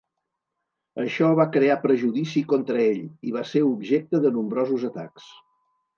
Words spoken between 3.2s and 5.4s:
i va ser objecte de nombrosos atacs.